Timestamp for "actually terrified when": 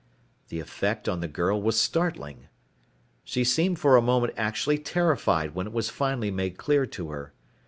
4.35-5.67